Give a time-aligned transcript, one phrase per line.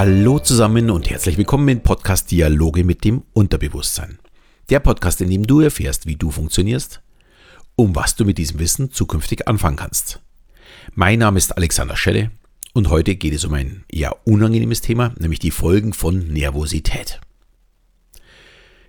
[0.00, 4.18] Hallo zusammen und herzlich willkommen im Podcast Dialoge mit dem Unterbewusstsein.
[4.70, 7.02] Der Podcast, in dem du erfährst, wie du funktionierst,
[7.76, 10.22] um was du mit diesem Wissen zukünftig anfangen kannst.
[10.94, 12.30] Mein Name ist Alexander Schelle
[12.72, 17.20] und heute geht es um ein eher unangenehmes Thema, nämlich die Folgen von Nervosität.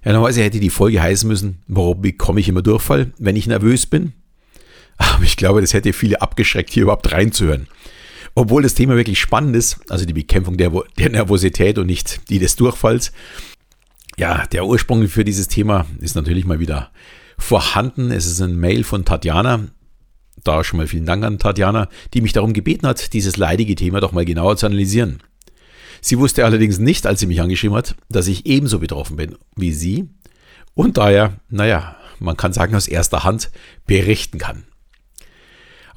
[0.05, 3.85] Ja, normalerweise hätte die Folge heißen müssen, warum bekomme ich immer Durchfall, wenn ich nervös
[3.85, 4.13] bin?
[4.95, 7.67] Aber ich glaube, das hätte viele abgeschreckt, hier überhaupt reinzuhören.
[8.35, 12.39] Obwohl das Thema wirklich spannend ist, also die Bekämpfung der, der Nervosität und nicht die
[12.39, 13.11] des Durchfalls.
[14.17, 16.91] Ja, der Ursprung für dieses Thema ist natürlich mal wieder
[17.37, 18.11] vorhanden.
[18.11, 19.67] Es ist ein Mail von Tatjana.
[20.43, 23.99] Da schon mal vielen Dank an Tatjana, die mich darum gebeten hat, dieses leidige Thema
[23.99, 25.21] doch mal genauer zu analysieren.
[26.01, 29.71] Sie wusste allerdings nicht, als sie mich angeschrieben hat, dass ich ebenso betroffen bin wie
[29.71, 30.09] sie
[30.73, 33.51] und daher, naja, man kann sagen, aus erster Hand
[33.85, 34.63] berichten kann.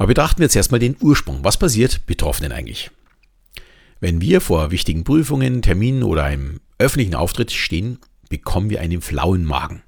[0.04, 1.38] Aber betrachten wir jetzt erstmal den Ursprung.
[1.44, 2.90] Was passiert Betroffenen eigentlich?
[4.00, 7.96] Wenn wir vor wichtigen Prüfungen, Terminen oder einem öffentlichen Auftritt stehen,
[8.28, 9.82] bekommen wir einen flauen Magen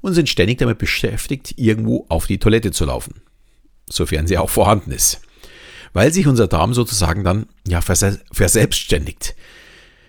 [0.00, 3.22] und sind ständig damit beschäftigt, irgendwo auf die Toilette zu laufen,
[3.88, 5.20] sofern sie auch vorhanden ist,
[5.92, 9.36] weil sich unser Darm sozusagen dann ja verselbstständigt.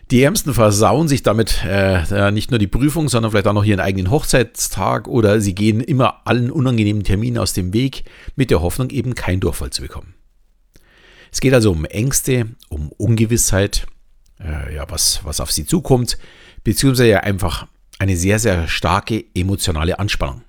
[0.09, 3.81] Die Ärmsten versauen sich damit äh, nicht nur die Prüfung, sondern vielleicht auch noch ihren
[3.81, 8.05] eigenen Hochzeitstag oder sie gehen immer allen unangenehmen Terminen aus dem Weg
[8.37, 10.13] mit der Hoffnung, eben keinen Durchfall zu bekommen.
[11.29, 13.85] Es geht also um Ängste, um Ungewissheit,
[14.39, 16.17] äh, ja, was, was auf sie zukommt,
[16.63, 17.67] beziehungsweise ja einfach
[17.99, 20.41] eine sehr, sehr starke emotionale Anspannung,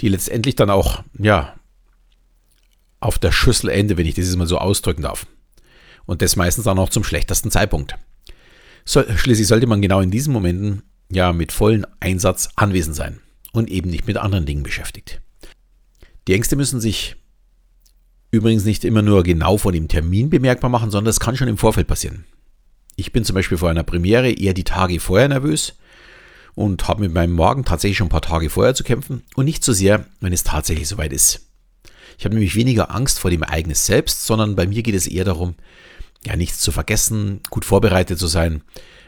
[0.00, 1.54] die letztendlich dann auch, ja,
[2.98, 5.26] auf der Schüssel endet, wenn ich das mal so ausdrücken darf.
[6.06, 7.96] Und das meistens auch noch zum schlechtesten Zeitpunkt.
[8.84, 13.20] So, schließlich sollte man genau in diesen Momenten ja mit vollem Einsatz anwesend sein
[13.52, 15.20] und eben nicht mit anderen Dingen beschäftigt.
[16.26, 17.16] Die Ängste müssen sich
[18.30, 21.58] übrigens nicht immer nur genau vor dem Termin bemerkbar machen, sondern das kann schon im
[21.58, 22.24] Vorfeld passieren.
[22.96, 25.76] Ich bin zum Beispiel vor einer Premiere eher die Tage vorher nervös
[26.54, 29.64] und habe mit meinem Morgen tatsächlich schon ein paar Tage vorher zu kämpfen und nicht
[29.64, 31.48] so sehr, wenn es tatsächlich soweit ist.
[32.18, 35.24] Ich habe nämlich weniger Angst vor dem Ereignis selbst, sondern bei mir geht es eher
[35.24, 35.54] darum,
[36.24, 38.62] ja, nichts zu vergessen, gut vorbereitet zu sein.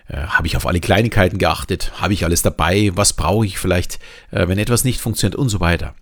[0.08, 1.92] Äh, habe ich auf alle Kleinigkeiten geachtet?
[2.00, 2.90] Habe ich alles dabei?
[2.94, 3.98] Was brauche ich vielleicht,
[4.30, 5.94] äh, wenn etwas nicht funktioniert und so weiter.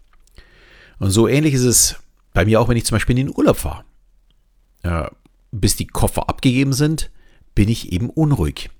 [0.98, 1.96] Und so ähnlich ist es
[2.32, 3.84] bei mir auch, wenn ich zum Beispiel in den Urlaub fahre.
[4.82, 5.08] Äh,
[5.50, 7.10] bis die Koffer abgegeben sind,
[7.54, 8.70] bin ich eben unruhig.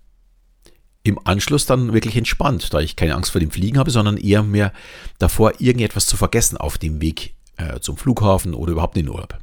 [1.05, 4.43] Im Anschluss dann wirklich entspannt, da ich keine Angst vor dem Fliegen habe, sondern eher
[4.43, 4.73] mehr
[5.19, 9.39] davor, irgendetwas zu vergessen auf dem Weg äh, zum Flughafen oder überhaupt in den Urlaub.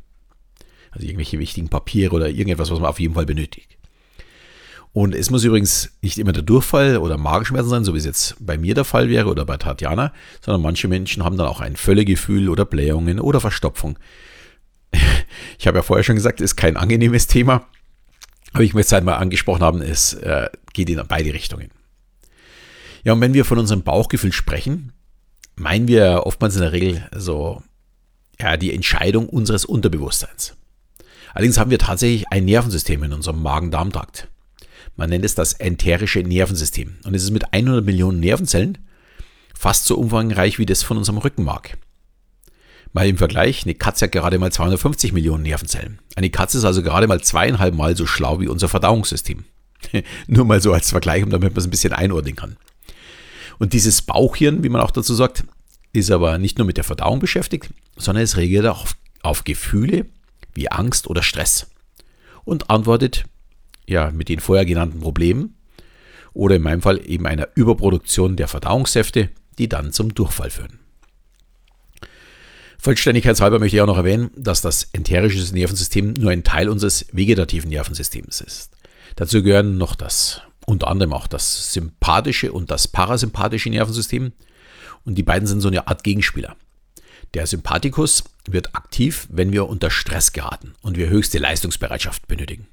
[0.92, 3.78] Also irgendwelche wichtigen Papiere oder irgendetwas, was man auf jeden Fall benötigt.
[4.92, 8.36] Und es muss übrigens nicht immer der Durchfall oder Magenschmerzen sein, so wie es jetzt
[8.40, 10.12] bei mir der Fall wäre oder bei Tatjana,
[10.42, 13.98] sondern manche Menschen haben dann auch ein Völlegefühl oder Blähungen oder Verstopfung.
[15.60, 17.68] Ich habe ja vorher schon gesagt, es ist kein angenehmes Thema,
[18.54, 21.70] aber ich möchte es halt mal angesprochen haben, es äh, geht in beide Richtungen.
[23.04, 24.94] Ja, und wenn wir von unserem Bauchgefühl sprechen,
[25.56, 27.62] meinen wir oftmals in der Regel so
[28.40, 30.56] ja, die Entscheidung unseres Unterbewusstseins.
[31.34, 34.28] Allerdings haben wir tatsächlich ein Nervensystem in unserem Magen-Darm-Trakt.
[34.96, 36.98] Man nennt es das enterische Nervensystem.
[37.06, 38.78] Und es ist mit 100 Millionen Nervenzellen
[39.56, 41.78] fast so umfangreich wie das von unserem Rückenmark.
[42.92, 46.00] Mal im Vergleich, eine Katze hat gerade mal 250 Millionen Nervenzellen.
[46.16, 49.44] Eine Katze ist also gerade mal zweieinhalb Mal so schlau wie unser Verdauungssystem.
[50.28, 52.58] Nur mal so als Vergleich, damit man es ein bisschen einordnen kann.
[53.60, 55.44] Und dieses Bauchhirn, wie man auch dazu sagt,
[55.94, 60.06] ist aber nicht nur mit der Verdauung beschäftigt, sondern es reagiert auch auf, auf Gefühle
[60.60, 61.68] wie Angst oder Stress
[62.44, 63.24] und antwortet
[63.88, 65.56] ja mit den vorher genannten Problemen
[66.34, 70.80] oder in meinem Fall eben einer Überproduktion der Verdauungssäfte, die dann zum Durchfall führen.
[72.78, 77.70] Vollständigkeitshalber möchte ich auch noch erwähnen, dass das enterische Nervensystem nur ein Teil unseres vegetativen
[77.70, 78.72] Nervensystems ist.
[79.16, 84.34] Dazu gehören noch das, unter anderem auch das sympathische und das parasympathische Nervensystem.
[85.06, 86.56] Und die beiden sind so eine Art Gegenspieler.
[87.34, 92.68] Der Sympathikus wird aktiv, wenn wir unter Stress geraten und wir höchste Leistungsbereitschaft benötigen.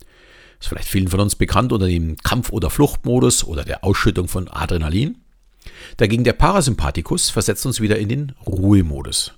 [0.00, 4.28] Das ist vielleicht vielen von uns bekannt unter dem Kampf- oder Fluchtmodus oder der Ausschüttung
[4.28, 5.16] von Adrenalin.
[5.96, 9.34] Dagegen der Parasympathikus versetzt uns wieder in den Ruhemodus,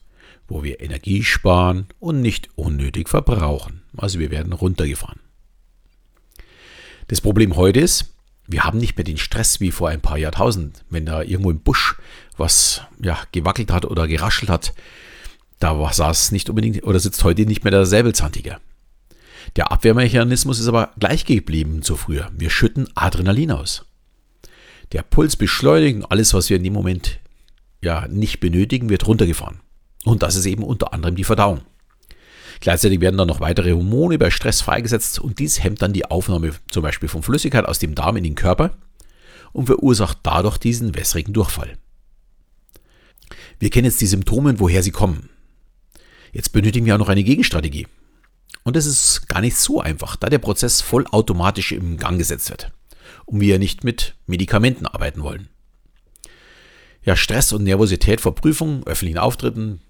[0.48, 3.82] wo wir Energie sparen und nicht unnötig verbrauchen.
[3.96, 5.20] Also wir werden runtergefahren.
[7.08, 8.14] Das Problem heute ist,
[8.46, 11.60] wir haben nicht mehr den Stress wie vor ein paar Jahrtausenden, wenn da irgendwo im
[11.60, 11.96] Busch
[12.36, 14.74] was ja, gewackelt hat oder geraschelt hat.
[15.58, 18.60] Da saß nicht unbedingt oder sitzt heute nicht mehr der Säbelzahntiger.
[19.56, 22.30] Der Abwehrmechanismus ist aber gleich geblieben zu früher.
[22.36, 23.84] Wir schütten Adrenalin aus.
[24.92, 27.20] Der Puls beschleunigt und alles, was wir in dem Moment
[27.82, 29.60] ja nicht benötigen, wird runtergefahren.
[30.04, 31.62] Und das ist eben unter anderem die Verdauung.
[32.60, 36.52] Gleichzeitig werden dann noch weitere Hormone bei Stress freigesetzt und dies hemmt dann die Aufnahme
[36.70, 38.76] zum Beispiel von Flüssigkeit aus dem Darm in den Körper
[39.52, 41.76] und verursacht dadurch diesen wässrigen Durchfall.
[43.58, 45.28] Wir kennen jetzt die Symptome, woher sie kommen.
[46.34, 47.86] Jetzt benötigen wir auch noch eine Gegenstrategie.
[48.64, 52.72] Und das ist gar nicht so einfach, da der Prozess vollautomatisch im Gang gesetzt wird
[53.24, 55.48] und wir nicht mit Medikamenten arbeiten wollen.
[57.04, 59.80] Ja, Stress und Nervosität vor Prüfungen, öffentlichen Auftritten,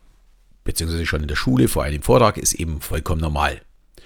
[0.64, 3.62] beziehungsweise schon in der Schule vor einem Vortrag ist eben vollkommen normal.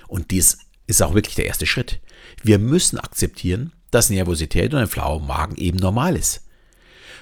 [0.06, 2.00] Und dies ist auch wirklich der erste Schritt.
[2.42, 6.44] Wir müssen akzeptieren, dass Nervosität und ein flauer Magen eben normal ist.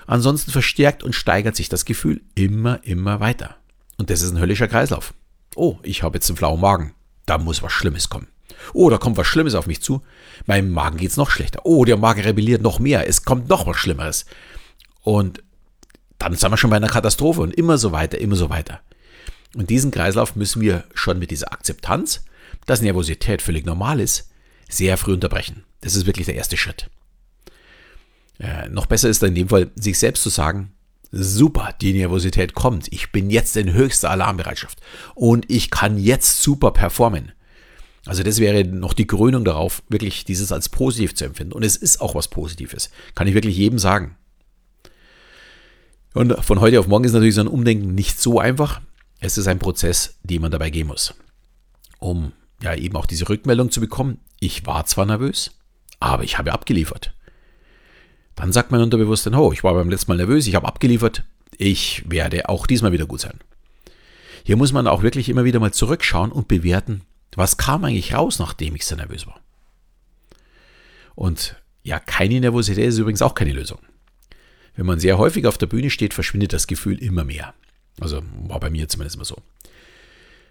[0.06, 3.56] Ansonsten verstärkt und steigert sich das Gefühl immer, immer weiter.
[3.98, 5.14] Und das ist ein höllischer Kreislauf.
[5.54, 6.94] Oh, ich habe jetzt einen flauen Magen.
[7.24, 8.28] Da muss was Schlimmes kommen.
[8.72, 10.02] Oh, da kommt was Schlimmes auf mich zu.
[10.46, 11.60] Meinem Magen geht es noch schlechter.
[11.64, 13.08] Oh, der Magen rebelliert noch mehr.
[13.08, 14.26] Es kommt noch was Schlimmeres.
[15.02, 15.42] Und
[16.18, 18.80] dann sind wir schon bei einer Katastrophe und immer so weiter, immer so weiter.
[19.54, 22.24] Und diesen Kreislauf müssen wir schon mit dieser Akzeptanz,
[22.66, 24.30] dass Nervosität völlig normal ist,
[24.68, 25.64] sehr früh unterbrechen.
[25.80, 26.90] Das ist wirklich der erste Schritt.
[28.38, 30.72] Äh, noch besser ist in dem Fall, sich selbst zu sagen,
[31.12, 34.80] super, die Nervosität kommt, ich bin jetzt in höchster Alarmbereitschaft
[35.14, 37.32] und ich kann jetzt super performen.
[38.06, 41.52] Also das wäre noch die Krönung darauf, wirklich dieses als positiv zu empfinden.
[41.52, 42.90] Und es ist auch was Positives.
[43.16, 44.16] Kann ich wirklich jedem sagen.
[46.14, 48.80] Und von heute auf morgen ist natürlich so ein Umdenken nicht so einfach.
[49.18, 51.14] Es ist ein Prozess, den man dabei gehen muss.
[51.98, 52.32] Um
[52.62, 54.20] ja eben auch diese Rückmeldung zu bekommen.
[54.38, 55.50] Ich war zwar nervös,
[55.98, 57.12] aber ich habe abgeliefert.
[58.36, 61.24] Dann sagt mein Unterbewusstsein, oh, ich war beim letzten Mal nervös, ich habe abgeliefert,
[61.58, 63.40] ich werde auch diesmal wieder gut sein.
[64.44, 67.00] Hier muss man auch wirklich immer wieder mal zurückschauen und bewerten,
[67.34, 69.40] was kam eigentlich raus, nachdem ich so nervös war.
[71.14, 73.78] Und ja, keine Nervosität ist übrigens auch keine Lösung.
[74.76, 77.54] Wenn man sehr häufig auf der Bühne steht, verschwindet das Gefühl immer mehr.
[78.00, 79.36] Also war bei mir zumindest immer so.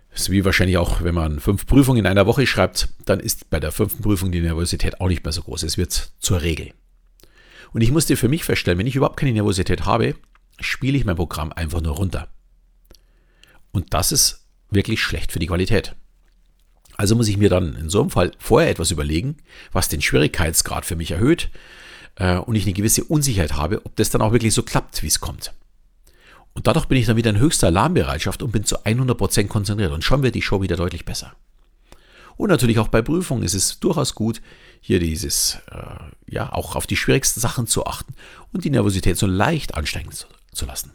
[0.10, 3.50] Das ist wie wahrscheinlich auch, wenn man fünf Prüfungen in einer Woche schreibt, dann ist
[3.50, 5.64] bei der fünften Prüfung die Nervosität auch nicht mehr so groß.
[5.64, 6.74] Es wird zur Regel.
[7.76, 10.16] Und ich musste für mich feststellen, wenn ich überhaupt keine Nervosität habe,
[10.62, 12.30] spiele ich mein Programm einfach nur runter.
[13.74, 15.94] Und das ist wirklich schlecht für die Qualität.
[16.96, 19.36] Also muss ich mir dann in so einem Fall vorher etwas überlegen,
[19.74, 21.50] was den Schwierigkeitsgrad für mich erhöht,
[22.16, 25.08] äh, und ich eine gewisse Unsicherheit habe, ob das dann auch wirklich so klappt, wie
[25.08, 25.54] es kommt.
[26.54, 30.06] Und dadurch bin ich dann wieder in höchster Alarmbereitschaft und bin zu 100% konzentriert und
[30.06, 31.36] schon wird die Show wieder deutlich besser.
[32.38, 34.42] Und natürlich auch bei Prüfungen ist es durchaus gut,
[34.86, 35.96] hier dieses, äh,
[36.28, 38.14] ja, auch auf die schwierigsten Sachen zu achten
[38.54, 40.92] und die Nervosität so leicht ansteigen zu, zu lassen.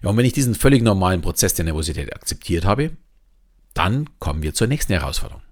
[0.00, 2.92] Ja, und wenn ich diesen völlig normalen Prozess der Nervosität akzeptiert habe,
[3.74, 5.42] dann kommen wir zur nächsten Herausforderung.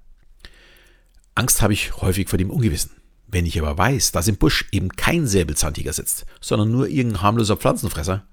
[1.35, 2.93] Angst habe ich häufig vor dem Ungewissen.
[3.27, 7.57] Wenn ich aber weiß, dass im Busch eben kein Säbelzahntiger sitzt, sondern nur irgendein harmloser
[7.57, 8.25] Pflanzenfresser,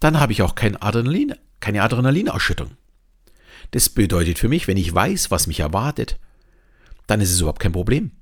[0.00, 2.72] dann habe ich auch kein Adrenalin, keine Adrenalinausschüttung.
[3.70, 6.18] Das bedeutet für mich, wenn ich weiß, was mich erwartet,
[7.10, 8.12] dann ist es überhaupt kein Problem.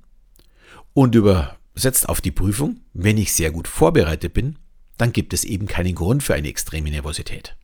[0.93, 4.57] Und übersetzt auf die Prüfung, wenn ich sehr gut vorbereitet bin,
[4.97, 7.55] dann gibt es eben keinen Grund für eine extreme Nervosität.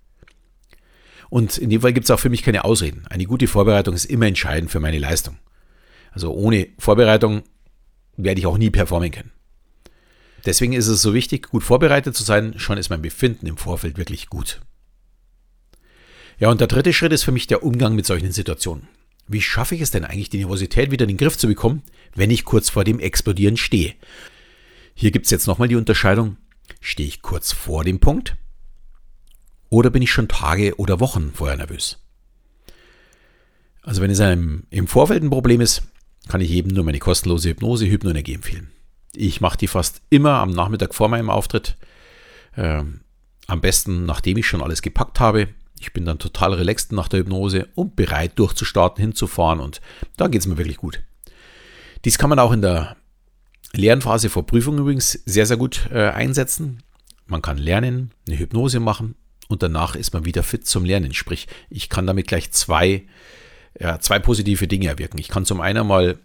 [1.29, 3.05] Und in dem Fall gibt es auch für mich keine Ausreden.
[3.07, 5.37] Eine gute Vorbereitung ist immer entscheidend für meine Leistung.
[6.11, 7.43] Also ohne Vorbereitung
[8.15, 9.31] werde ich auch nie performen können.
[10.45, 12.53] Deswegen ist es so wichtig, gut vorbereitet zu sein.
[12.57, 14.61] Schon ist mein Befinden im Vorfeld wirklich gut.
[16.37, 18.87] Ja, und der dritte Schritt ist für mich der Umgang mit solchen Situationen.
[19.27, 21.81] Wie schaffe ich es denn eigentlich, die Nervosität wieder in den Griff zu bekommen,
[22.13, 23.93] wenn ich kurz vor dem Explodieren stehe?
[24.93, 26.37] Hier gibt es jetzt nochmal die Unterscheidung.
[26.79, 28.35] Stehe ich kurz vor dem Punkt
[29.69, 31.99] oder bin ich schon Tage oder Wochen vorher nervös?
[33.81, 35.83] Also wenn es einem im Vorfeld ein Problem ist,
[36.27, 38.71] kann ich jedem nur meine kostenlose Hypnose Hypnoenergie empfehlen.
[39.13, 41.77] Ich mache die fast immer am Nachmittag vor meinem Auftritt.
[42.57, 43.01] Ähm,
[43.47, 45.49] am besten, nachdem ich schon alles gepackt habe.
[45.79, 49.81] Ich bin dann total relaxed nach der Hypnose und bereit durchzustarten, hinzufahren und
[50.17, 51.01] da geht es mir wirklich gut.
[52.05, 52.95] Dies kann man auch in der
[53.73, 56.83] Lernphase vor Prüfung übrigens sehr, sehr gut äh, einsetzen.
[57.25, 59.15] Man kann lernen, eine Hypnose machen
[59.47, 61.13] und danach ist man wieder fit zum Lernen.
[61.13, 63.05] Sprich, ich kann damit gleich zwei
[63.79, 65.17] ja, zwei positive Dinge erwirken.
[65.17, 66.19] Ich kann zum einen mal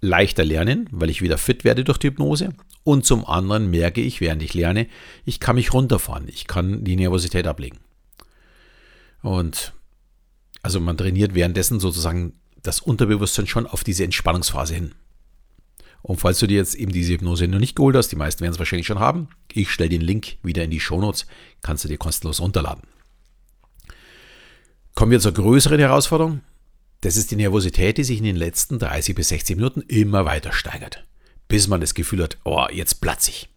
[0.00, 2.50] leichter lernen, weil ich wieder fit werde durch die Hypnose.
[2.84, 4.86] Und zum anderen merke ich, während ich lerne,
[5.24, 6.28] ich kann mich runterfahren.
[6.28, 7.78] Ich kann die Nervosität ablegen.
[9.22, 9.72] Und
[10.62, 14.94] also man trainiert währenddessen sozusagen das Unterbewusstsein schon auf diese Entspannungsphase hin.
[16.02, 18.52] Und falls du dir jetzt eben diese Hypnose noch nicht geholt hast, die meisten werden
[18.52, 21.26] es wahrscheinlich schon haben, ich stelle den Link wieder in die Shownotes,
[21.62, 22.84] kannst du dir kostenlos runterladen.
[24.94, 26.42] Kommen wir zur größeren Herausforderung.
[27.00, 30.52] Das ist die Nervosität, die sich in den letzten 30 bis 60 Minuten immer weiter
[30.52, 31.04] steigert,
[31.48, 33.48] bis man das Gefühl hat, oh, jetzt platze ich.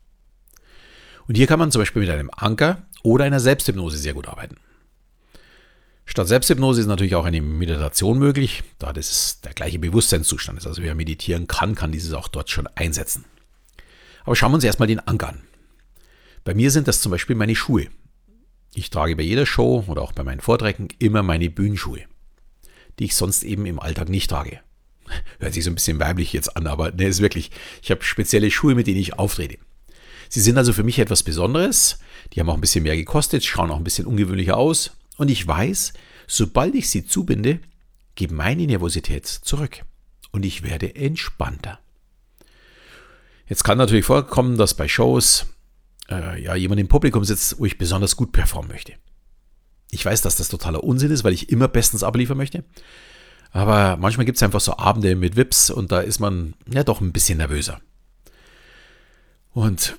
[1.28, 4.58] Und hier kann man zum Beispiel mit einem Anker oder einer Selbsthypnose sehr gut arbeiten.
[6.10, 10.66] Statt Selbsthypnose ist natürlich auch eine Meditation möglich, da das der gleiche Bewusstseinszustand ist.
[10.66, 13.26] Also wer meditieren kann, kann dieses auch dort schon einsetzen.
[14.24, 15.42] Aber schauen wir uns erstmal den Anker an.
[16.44, 17.90] Bei mir sind das zum Beispiel meine Schuhe.
[18.74, 22.02] Ich trage bei jeder Show oder auch bei meinen Vorträgen immer meine Bühnenschuhe,
[22.98, 24.62] die ich sonst eben im Alltag nicht trage.
[25.40, 27.52] Hört sich so ein bisschen weiblich jetzt an, aber ne, ist wirklich,
[27.84, 29.60] ich habe spezielle Schuhe, mit denen ich auftrete.
[30.28, 32.00] Sie sind also für mich etwas Besonderes.
[32.34, 34.96] Die haben auch ein bisschen mehr gekostet, schauen auch ein bisschen ungewöhnlicher aus.
[35.20, 35.92] Und ich weiß,
[36.28, 37.60] sobald ich sie zubinde,
[38.16, 39.84] geht meine Nervosität zurück.
[40.32, 41.78] Und ich werde entspannter.
[43.46, 45.48] Jetzt kann natürlich vorkommen, dass bei Shows
[46.10, 48.94] äh, ja, jemand im Publikum sitzt, wo ich besonders gut performen möchte.
[49.92, 52.64] Ich weiß, dass das totaler Unsinn ist, weil ich immer bestens abliefern möchte.
[53.52, 57.02] Aber manchmal gibt es einfach so Abende mit Vips und da ist man ja doch
[57.02, 57.82] ein bisschen nervöser.
[59.52, 59.98] Und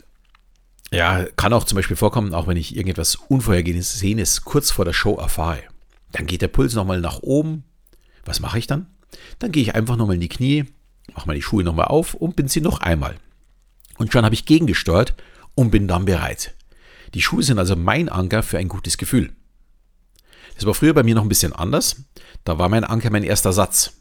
[0.92, 5.16] ja, kann auch zum Beispiel vorkommen, auch wenn ich irgendetwas Unvorhergesehenes kurz vor der Show
[5.16, 5.62] erfahre.
[6.12, 7.64] Dann geht der Puls nochmal nach oben.
[8.24, 8.86] Was mache ich dann?
[9.38, 10.66] Dann gehe ich einfach nochmal in die Knie,
[11.14, 13.16] mache meine Schuhe nochmal auf und bin sie noch einmal.
[13.98, 15.14] Und schon habe ich gegengesteuert
[15.54, 16.54] und bin dann bereit.
[17.14, 19.32] Die Schuhe sind also mein Anker für ein gutes Gefühl.
[20.54, 22.04] Das war früher bei mir noch ein bisschen anders.
[22.44, 23.99] Da war mein Anker mein erster Satz.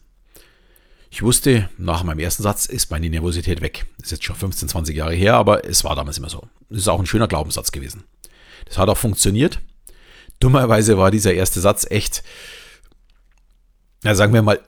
[1.12, 3.86] Ich wusste, nach meinem ersten Satz ist meine Nervosität weg.
[4.02, 6.48] Ist jetzt schon 15, 20 Jahre her, aber es war damals immer so.
[6.70, 8.04] Das ist auch ein schöner Glaubenssatz gewesen.
[8.66, 9.60] Das hat auch funktioniert.
[10.40, 12.24] Dummerweise war dieser erste Satz echt,
[14.04, 14.60] ja, sagen wir mal,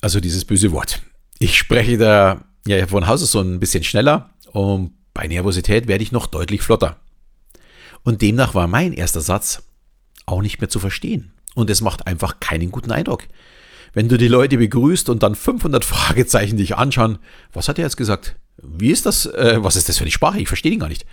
[0.00, 1.02] also dieses böse Wort.
[1.38, 6.02] Ich spreche da ja von Haus aus so ein bisschen schneller und bei Nervosität werde
[6.02, 6.96] ich noch deutlich flotter.
[8.02, 9.62] Und demnach war mein erster Satz
[10.24, 11.32] auch nicht mehr zu verstehen.
[11.54, 13.24] Und es macht einfach keinen guten Eindruck
[13.92, 17.18] wenn du die Leute begrüßt und dann 500 Fragezeichen dich anschauen,
[17.52, 18.36] was hat er jetzt gesagt?
[18.62, 19.26] Wie ist das?
[19.26, 20.40] Äh, was ist das für eine Sprache?
[20.40, 21.06] Ich verstehe ihn gar nicht.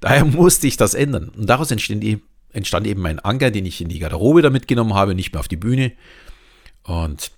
[0.00, 1.28] Daher musste ich das ändern.
[1.28, 2.04] Und daraus entstand,
[2.52, 5.48] entstand eben mein Anker, den ich in die Garderobe da mitgenommen habe, nicht mehr auf
[5.48, 5.92] die Bühne.
[6.82, 7.32] Und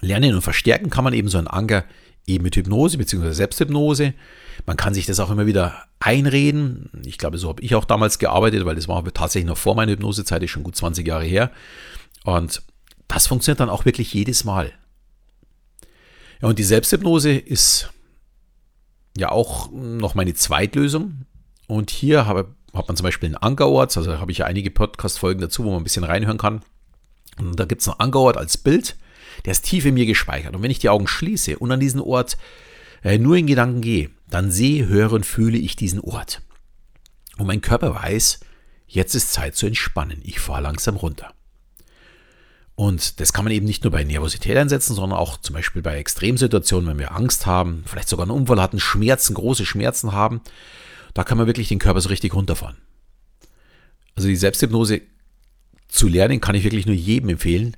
[0.00, 1.84] lernen und verstärken kann man eben so einen Anker
[2.26, 3.32] eben mit Hypnose bzw.
[3.32, 4.14] Selbsthypnose.
[4.66, 6.90] Man kann sich das auch immer wieder einreden.
[7.04, 9.92] Ich glaube, so habe ich auch damals gearbeitet, weil das war tatsächlich noch vor meiner
[9.92, 11.50] Hypnosezeit, ist schon gut 20 Jahre her.
[12.24, 12.62] Und
[13.10, 14.72] das funktioniert dann auch wirklich jedes Mal.
[16.40, 17.90] Ja, und die Selbsthypnose ist
[19.16, 21.26] ja auch noch meine Zweitlösung.
[21.66, 25.40] Und hier habe, hat man zum Beispiel einen Ankerort, also habe ich ja einige Podcast-Folgen
[25.40, 26.62] dazu, wo man ein bisschen reinhören kann.
[27.38, 28.96] Und da gibt es einen Ankerort als Bild,
[29.44, 30.54] der ist tief in mir gespeichert.
[30.54, 32.36] Und wenn ich die Augen schließe und an diesen Ort
[33.02, 36.42] äh, nur in Gedanken gehe, dann sehe, höre und fühle ich diesen Ort.
[37.38, 38.40] Und mein Körper weiß,
[38.86, 40.20] jetzt ist Zeit zu entspannen.
[40.24, 41.32] Ich fahre langsam runter.
[42.80, 45.98] Und das kann man eben nicht nur bei Nervosität einsetzen, sondern auch zum Beispiel bei
[45.98, 50.40] Extremsituationen, wenn wir Angst haben, vielleicht sogar einen Unfall hatten, Schmerzen, große Schmerzen haben.
[51.12, 52.78] Da kann man wirklich den Körper so richtig runterfahren.
[54.14, 55.02] Also die Selbsthypnose
[55.88, 57.76] zu lernen, kann ich wirklich nur jedem empfehlen.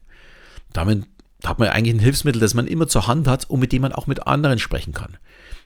[0.72, 1.04] Damit
[1.42, 3.90] hat man eigentlich ein Hilfsmittel, das man immer zur Hand hat und mit dem man
[3.90, 5.16] auch mit anderen sprechen kann.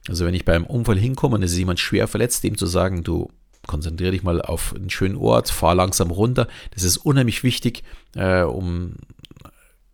[0.09, 3.05] Also wenn ich beim Unfall hinkomme und es ist jemand schwer verletzt, dem zu sagen,
[3.05, 3.31] du
[3.67, 6.49] konzentriere dich mal auf einen schönen Ort, fahr langsam runter.
[6.73, 7.83] Das ist unheimlich wichtig,
[8.15, 8.95] äh, um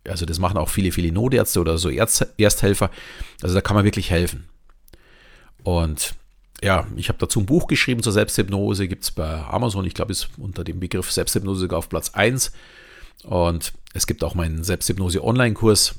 [0.07, 2.89] also das machen auch viele, viele Notärzte oder so Erst Ersthelfer.
[3.41, 4.49] Also da kann man wirklich helfen.
[5.63, 6.15] Und
[6.61, 10.11] ja, ich habe dazu ein Buch geschrieben zur Selbsthypnose, gibt es bei Amazon, ich glaube,
[10.11, 12.51] ist unter dem Begriff Selbsthypnose sogar auf Platz 1.
[13.23, 15.95] Und es gibt auch meinen Selbsthypnose-Online-Kurs,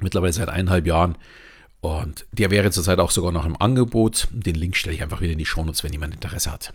[0.00, 1.16] mittlerweile seit eineinhalb Jahren.
[1.80, 4.28] Und der wäre zurzeit auch sogar noch im Angebot.
[4.32, 6.72] Den Link stelle ich einfach wieder in die Shownotes, wenn jemand Interesse hat.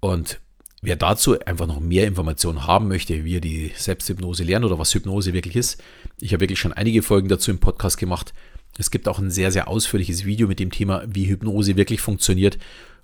[0.00, 0.40] Und
[0.84, 4.92] Wer dazu einfach noch mehr Informationen haben möchte, wie er die Selbsthypnose lernt oder was
[4.92, 5.80] Hypnose wirklich ist,
[6.20, 8.34] ich habe wirklich schon einige Folgen dazu im Podcast gemacht.
[8.76, 12.58] Es gibt auch ein sehr, sehr ausführliches Video mit dem Thema, wie Hypnose wirklich funktioniert,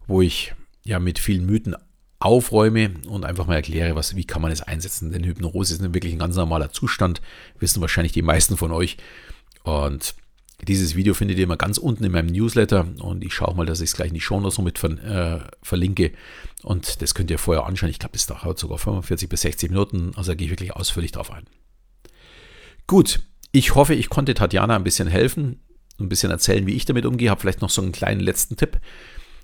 [0.09, 1.77] wo ich ja mit vielen Mythen
[2.19, 5.13] aufräume und einfach mal erkläre, was, wie kann man es einsetzen.
[5.13, 7.21] Denn Hypnose ist wirklich ein ganz normaler Zustand,
[7.61, 8.97] wissen wahrscheinlich die meisten von euch.
[9.63, 10.17] Und
[10.63, 13.81] dieses Video findet ihr immer ganz unten in meinem Newsletter und ich schaue mal, dass
[13.81, 16.13] ich es gleich in die Show noch mit ver äh, verlinke.
[16.63, 17.91] Und das könnt ihr vorher anschauen.
[17.91, 20.13] Ich glaube, das dauert sogar 45 bis 60 Minuten.
[20.17, 21.45] Also da gehe ich wirklich ausführlich drauf ein.
[22.89, 23.21] Gut,
[23.53, 25.61] ich hoffe, ich konnte Tatjana ein bisschen helfen,
[26.01, 27.31] ein bisschen erzählen, wie ich damit umgehe.
[27.31, 28.81] Habe vielleicht noch so einen kleinen letzten Tipp.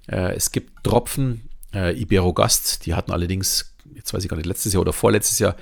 [0.08, 4.72] Äh, es gibt Tropfen, äh, Iberogast, die hatten allerdings, jetzt weiß ich gar nicht, letztes
[4.72, 5.56] Jahr oder vorletztes Jahr,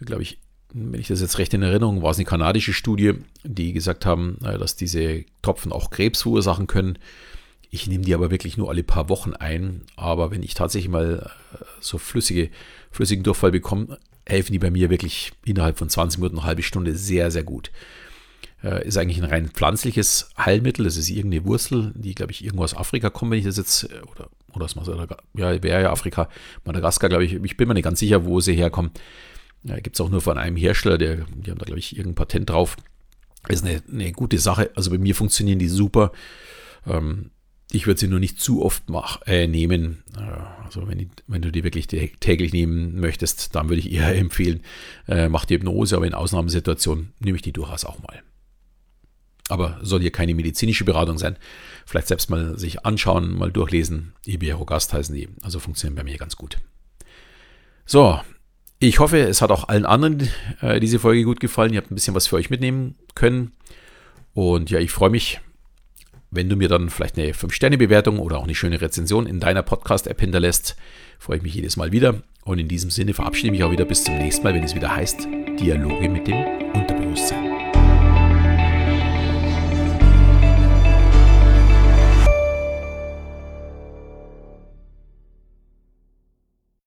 [0.00, 0.38] glaube ich,
[0.74, 3.14] wenn ich das jetzt recht in Erinnerung, war es eine kanadische Studie,
[3.44, 6.98] die gesagt haben, äh, dass diese Tropfen auch Krebs verursachen können.
[7.70, 9.82] Ich nehme die aber wirklich nur alle paar Wochen ein.
[9.96, 12.50] Aber wenn ich tatsächlich mal äh, so flüssige,
[12.90, 16.96] flüssigen Durchfall bekomme, helfen die bei mir wirklich innerhalb von 20 Minuten, eine halbe Stunde
[16.96, 17.70] sehr, sehr gut.
[18.64, 20.86] Äh, ist eigentlich ein rein pflanzliches Heilmittel.
[20.86, 23.88] Das ist irgendeine Wurzel, die, glaube ich, irgendwo aus Afrika kommt, wenn ich das jetzt,
[24.10, 26.28] oder, oder aus Madagaskar, ja, wäre ja Afrika,
[26.64, 28.98] Madagaskar, glaube ich, ich bin mir nicht ganz sicher, wo sie herkommt.
[29.64, 32.16] Ja, Gibt es auch nur von einem Hersteller, der, die haben da, glaube ich, irgendein
[32.16, 32.76] Patent drauf.
[33.48, 34.70] Ist eine, eine gute Sache.
[34.74, 36.12] Also bei mir funktionieren die super.
[36.86, 37.30] Ähm,
[37.72, 40.04] ich würde sie nur nicht zu oft mach, äh, nehmen.
[40.16, 44.62] Äh, also wenn, wenn, du die wirklich täglich nehmen möchtest, dann würde ich eher empfehlen,
[45.08, 48.22] äh, mach die Hypnose, aber in Ausnahmesituationen nehme ich die durchaus auch mal.
[49.48, 51.36] Aber soll hier keine medizinische Beratung sein.
[51.84, 54.14] Vielleicht selbst mal sich anschauen, mal durchlesen.
[54.24, 55.28] Iberogast heißen die.
[55.42, 56.58] Also funktionieren bei mir ganz gut.
[57.84, 58.20] So,
[58.88, 60.28] ich hoffe, es hat auch allen anderen
[60.60, 61.72] äh, diese Folge gut gefallen.
[61.72, 63.52] Ihr habt ein bisschen was für euch mitnehmen können.
[64.32, 65.40] Und ja, ich freue mich,
[66.30, 70.20] wenn du mir dann vielleicht eine 5-Sterne-Bewertung oder auch eine schöne Rezension in deiner Podcast-App
[70.20, 70.76] hinterlässt.
[71.18, 72.22] Freue ich mich jedes Mal wieder.
[72.44, 74.74] Und in diesem Sinne verabschiede ich mich auch wieder bis zum nächsten Mal, wenn es
[74.74, 75.26] wieder heißt
[75.58, 77.43] Dialoge mit dem Unterbewusstsein.